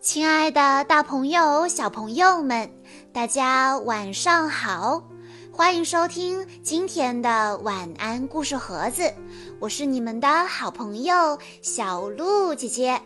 [0.00, 2.70] 亲爱的，大朋友、小朋友们，
[3.12, 5.02] 大家晚上好！
[5.52, 9.12] 欢迎收听今天的晚安故事盒子，
[9.58, 13.00] 我是你们的好朋友小鹿姐姐。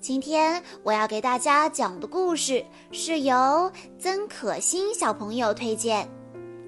[0.00, 6.08] 今天我要给大家讲的故事是由曾可欣小朋友推荐，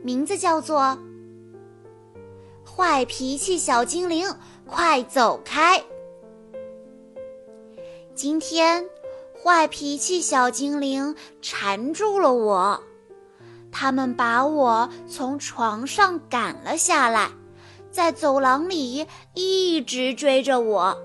[0.02, 0.98] 名字叫做
[2.68, 4.26] 《坏脾气小精灵，
[4.66, 5.78] 快走开》。
[8.16, 8.84] 今天。
[9.44, 12.82] 坏脾气小精灵缠住了我，
[13.70, 17.28] 他们把我从床上赶了下来，
[17.90, 20.96] 在走廊里一直追着我。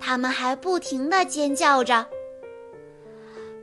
[0.00, 2.06] 他们还不停地尖叫着，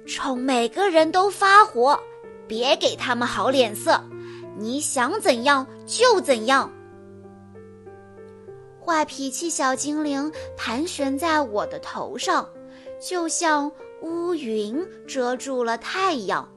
[0.05, 1.99] 冲每个人都发火，
[2.48, 3.99] 别给他们好脸色，
[4.55, 6.71] 你想怎样就怎样。
[8.85, 12.48] 坏脾气小精灵盘旋在我的头上。
[13.00, 16.48] 就像乌云遮住了太阳，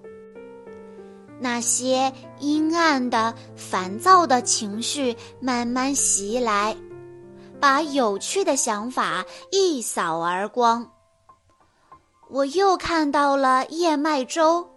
[1.41, 6.77] 那些阴暗的、烦躁的情绪慢慢袭来，
[7.61, 10.91] 把有趣的想法一扫而光。
[12.29, 14.69] 我又看到了燕麦粥，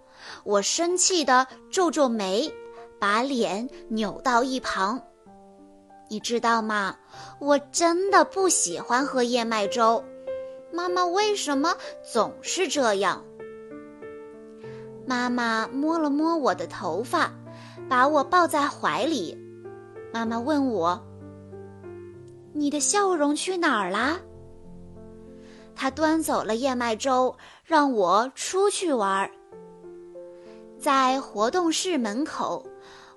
[0.43, 2.51] 我生气地皱皱眉，
[2.99, 5.01] 把脸扭到一旁。
[6.09, 6.95] 你知道吗？
[7.39, 10.03] 我真的不喜欢喝燕麦粥。
[10.75, 11.73] 妈妈为什么
[12.03, 13.23] 总是这样？
[15.07, 17.31] 妈妈摸了摸我的头发，
[17.87, 19.37] 把我抱在怀里。
[20.11, 21.01] 妈妈问我
[22.51, 24.19] ：“你的笑容去哪儿啦？”
[25.73, 29.31] 她端走了燕麦粥，让我出去玩儿。
[30.77, 32.65] 在活动室门口，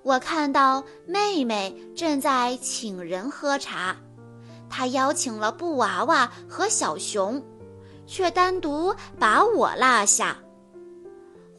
[0.01, 3.97] 我看到妹妹正在请人喝茶。
[4.69, 7.43] 他邀请了布娃娃和小熊，
[8.05, 10.37] 却单独把我落下。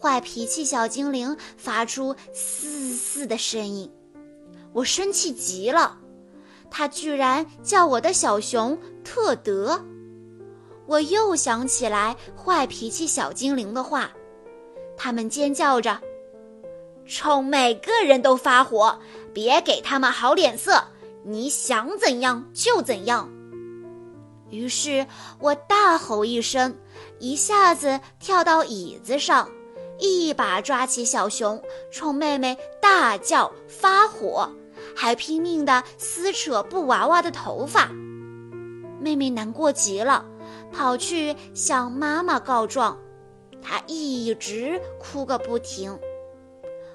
[0.00, 3.92] 坏脾气小精灵发出嘶嘶的声音，
[4.72, 5.98] 我生气极了。
[6.70, 9.84] 他居然叫我的小熊特德。
[10.86, 14.10] 我又想起来坏脾气小精灵的话，
[14.96, 16.00] 他们尖叫着，
[17.06, 18.98] 冲每个人都发火，
[19.34, 20.82] 别给他们好脸色。
[21.22, 23.30] 你想怎样就怎样。
[24.48, 25.06] 于是
[25.38, 26.76] 我大吼一声，
[27.18, 29.48] 一下子跳到椅子上，
[29.98, 34.50] 一把抓起小熊，冲妹妹大叫发火，
[34.96, 37.86] 还拼命地撕扯布娃娃的头发。
[38.98, 40.24] 妹妹难过极了，
[40.72, 42.98] 跑去向妈妈告状，
[43.62, 45.96] 她一直哭个不停。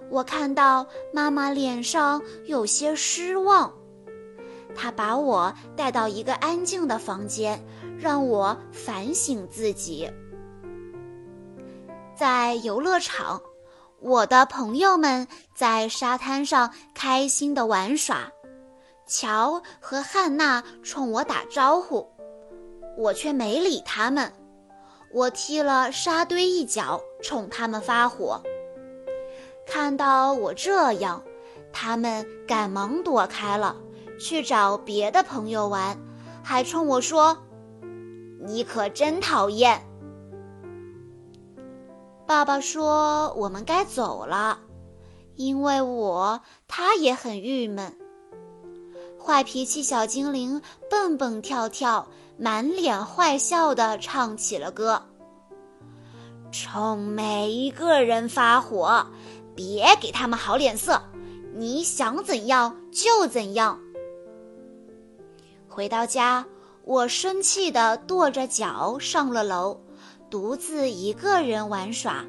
[0.09, 3.73] 我看到妈妈脸上有些失望。
[4.75, 7.63] 他把我带到一个安静的房间，
[7.97, 10.11] 让我反省自己。
[12.15, 13.41] 在游乐场，
[13.99, 18.31] 我的朋友们在沙滩上开心地玩耍。
[19.07, 22.09] 乔和汉娜冲我打招呼，
[22.97, 24.31] 我却没理他们。
[25.13, 28.41] 我踢了沙堆一脚，冲他们发火。
[29.67, 31.23] 看到我这样，
[31.71, 33.75] 他们赶忙躲开了。
[34.19, 35.97] 去找别的朋友玩，
[36.43, 37.37] 还冲我说
[38.45, 39.81] ：“你可真讨厌。”
[42.27, 44.59] 爸爸说：“我们该走了，
[45.35, 47.95] 因为我他也很郁闷。”
[49.23, 55.03] 坏脾气小精灵蹦蹦跳跳，满脸坏笑地唱起了歌
[56.51, 59.07] ：“冲每一个人发火，
[59.55, 61.01] 别给他们好脸色，
[61.55, 63.79] 你想怎样就怎样。”
[65.75, 66.45] 回到家，
[66.85, 69.77] 我生气地跺着脚上了楼，
[70.29, 72.25] 独自一个人玩耍。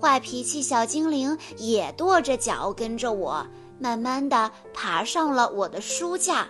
[0.00, 3.44] 坏脾气小精灵也跺着脚跟着我，
[3.80, 6.46] 慢慢地爬上了我的书架。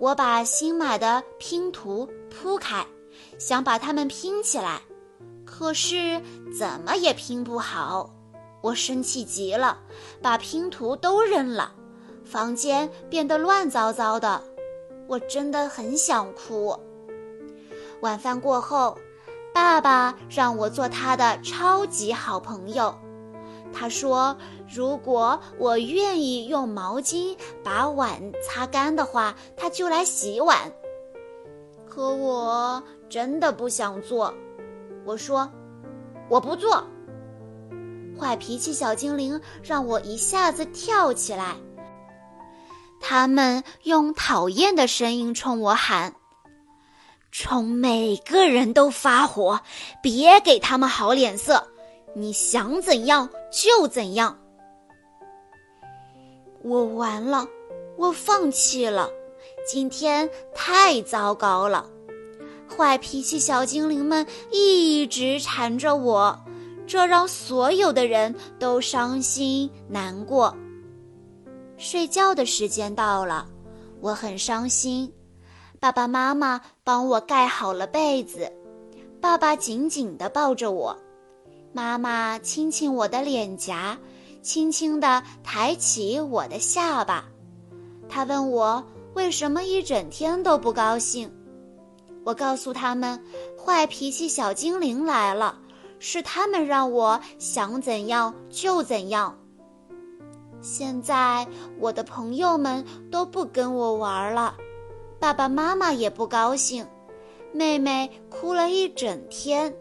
[0.00, 2.84] 我把新买的拼图铺开，
[3.38, 4.80] 想把它们拼起来，
[5.44, 6.20] 可是
[6.58, 8.10] 怎么也拼不好。
[8.60, 9.78] 我生气极了，
[10.20, 11.72] 把拼图都扔了，
[12.24, 14.42] 房间变得乱糟糟的。
[15.06, 16.78] 我真的很想哭。
[18.00, 18.98] 晚饭过后，
[19.52, 22.94] 爸爸让我做他的超级好朋友。
[23.72, 24.36] 他说，
[24.72, 30.72] 如果我愿意用毛巾把碗擦干的话，他就来洗碗。
[31.88, 34.32] 可我真的不想做。
[35.04, 35.50] 我说，
[36.28, 36.84] 我不做。
[38.18, 41.56] 坏脾气小精灵让我一下子跳起来。
[43.06, 46.14] 他们用讨厌的声音冲我喊
[47.30, 49.60] ：“冲每个人都发火，
[50.02, 51.68] 别给他们好脸色。
[52.14, 54.38] 你想怎样就怎样。
[56.62, 57.46] 我完了，
[57.98, 59.10] 我放弃了。
[59.66, 61.86] 今天太糟糕了，
[62.74, 66.42] 坏脾气小精灵们一直缠着我，
[66.86, 70.56] 这让所有的人都伤心难过。
[71.84, 73.46] 睡觉的时间到了，
[74.00, 75.12] 我很伤心。
[75.78, 78.50] 爸爸妈妈帮我盖好了被子，
[79.20, 80.96] 爸爸紧紧地抱着我，
[81.74, 83.98] 妈妈亲亲我的脸颊，
[84.40, 87.26] 轻轻地抬起我的下巴。
[88.08, 88.82] 他问我。
[89.12, 91.30] 为什么一整天都不高兴？
[92.24, 93.22] 我告诉他们，
[93.56, 95.60] 坏脾气小精灵来了，
[96.00, 99.38] 是他们让我想怎样就怎样。
[100.64, 101.46] 现在
[101.78, 104.56] 我的朋友们都不跟我玩了，
[105.20, 106.86] 爸爸妈妈也不高兴，
[107.52, 109.76] 妹妹哭了一整天，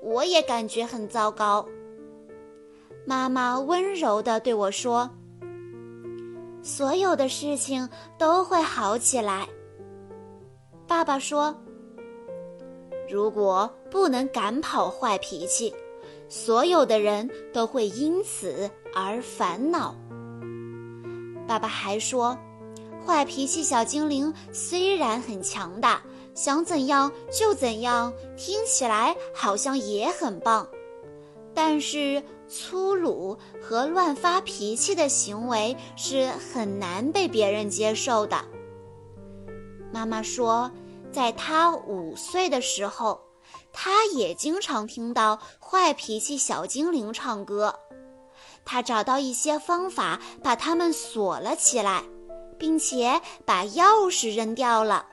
[0.00, 1.66] 我也感觉很糟糕。
[3.04, 5.10] 妈妈温柔地对我说。
[6.62, 9.48] 所有的事情都会好起来。
[10.86, 11.52] 爸爸说
[13.10, 15.74] ：“如果不能赶跑坏脾气，
[16.28, 19.92] 所有的人都会因此而烦恼。”
[21.46, 22.36] 爸爸还说
[23.06, 26.02] ：“坏脾气小精灵虽然很强大，
[26.34, 30.68] 想怎样就怎样，听起来好像也很棒，
[31.54, 32.22] 但是……”
[32.54, 38.44] 粗鲁和乱发脾气的行为是很难被别人接受的。
[39.90, 40.70] 妈妈说，
[41.10, 43.18] 在她五岁的时候，
[43.72, 47.74] 她也经常听到坏脾气小精灵唱歌。
[48.64, 52.04] 他找到一些方法，把它们锁了起来，
[52.58, 55.06] 并且把钥匙扔掉了，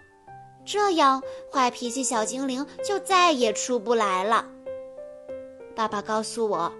[0.65, 4.45] 这样坏脾气小精灵就再也出不来了。
[5.75, 6.71] 爸爸告诉我。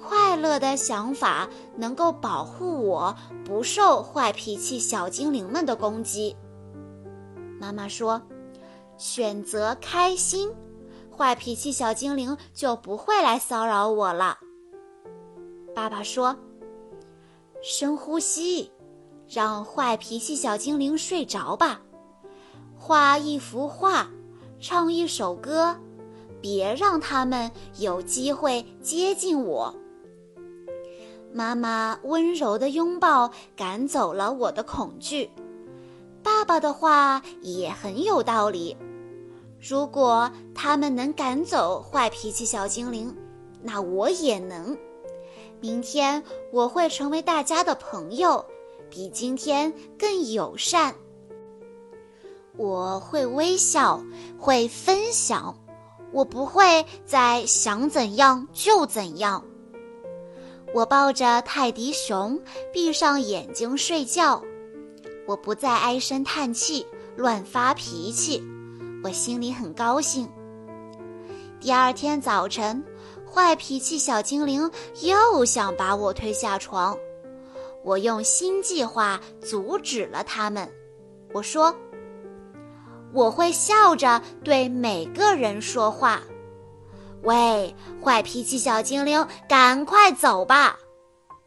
[0.00, 3.14] 快乐的想法能够保护我
[3.44, 6.34] 不受坏脾气小精灵们的攻击。
[7.60, 8.22] 妈妈说
[8.96, 10.50] ：“选择开心，
[11.14, 14.38] 坏脾气小精灵就不会来骚扰我了。”
[15.78, 16.36] 爸爸说
[17.62, 18.68] ：“深呼吸，
[19.28, 21.80] 让坏脾气小精灵睡着吧。
[22.76, 24.10] 画一幅画，
[24.58, 25.76] 唱一首歌，
[26.40, 27.48] 别让他们
[27.78, 29.72] 有机会接近我。”
[31.32, 35.30] 妈妈温柔的拥抱赶走了我的恐惧，
[36.24, 38.76] 爸爸的话也很有道理。
[39.60, 43.16] 如果他们能赶走坏脾气小精灵，
[43.62, 44.76] 那我也能。
[45.60, 46.22] 明天
[46.52, 48.44] 我会成为大家的朋友，
[48.88, 50.94] 比今天更友善。
[52.56, 54.02] 我会微笑，
[54.38, 55.56] 会分享，
[56.12, 59.44] 我不会再想怎样就怎样。
[60.74, 62.40] 我抱着泰迪熊，
[62.72, 64.42] 闭上眼睛睡觉。
[65.26, 68.42] 我不再唉声叹气、乱发脾气，
[69.02, 70.28] 我心里很高兴。
[71.60, 72.84] 第二天早晨，
[73.32, 74.70] 坏脾气小精灵
[75.02, 76.96] 又想把我推下床，
[77.84, 80.68] 我用新计划阻止了他们。
[81.32, 81.74] 我说
[83.12, 86.22] ：“我会笑着对每个人说话。”
[87.22, 90.78] 喂，坏脾气小精灵，赶快走吧！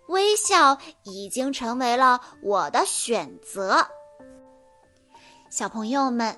[0.07, 3.87] 微笑已经成为了我的选择。
[5.49, 6.37] 小朋友们，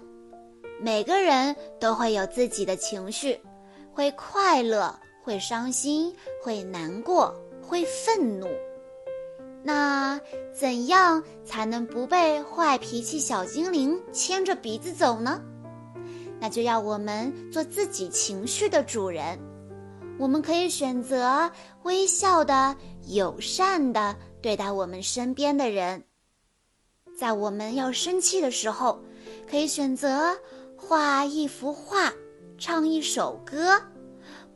[0.80, 3.42] 每个人都会有自己的情绪，
[3.92, 8.48] 会快乐，会伤心，会难过，会愤怒。
[9.64, 10.20] 那
[10.54, 15.42] 怎样才能不被坏脾气小精灵牵着鼻子走呢？
[16.42, 19.40] 那就要我们做自己情绪的主人。
[20.20, 21.50] 我们可以选择
[21.84, 22.76] 微笑的、
[23.08, 26.04] 友善的对待我们身边的人。
[27.18, 29.00] 在我们要生气的时候，
[29.50, 30.38] 可以选择
[30.76, 32.12] 画一幅画、
[32.58, 33.82] 唱一首歌，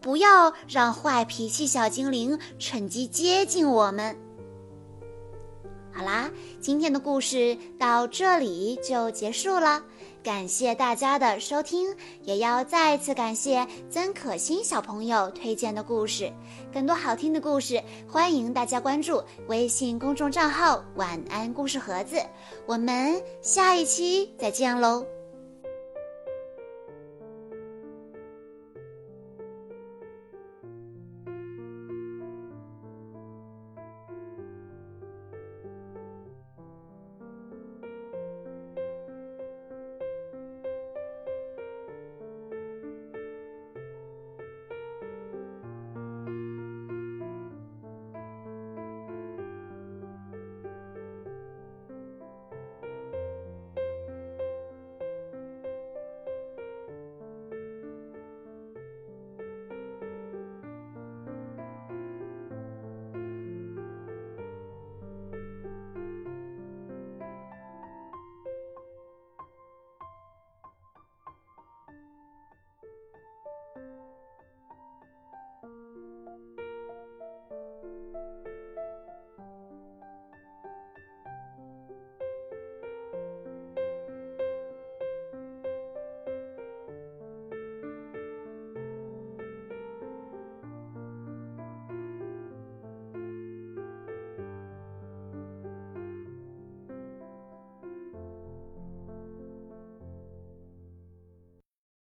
[0.01, 4.15] 不要让坏脾气小精灵趁机接近我们。
[5.91, 6.29] 好啦，
[6.61, 9.81] 今天的故事到这里就结束了。
[10.23, 16.31] 感谢大家的收听，也要再次感谢曾可欣小朋友推荐的故事。
[16.71, 22.17] 更多好听的故事，欢迎大家关注微信公众账号“晚安故事盒子”。
[22.67, 25.16] 我们下一期再见喽！